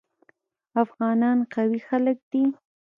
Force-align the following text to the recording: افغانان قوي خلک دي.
افغانان 0.83 1.37
قوي 1.53 1.79
خلک 1.87 2.17
دي. 2.31 2.43